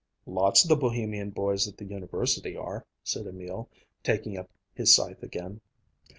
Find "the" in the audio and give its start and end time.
0.69-0.75, 1.77-1.85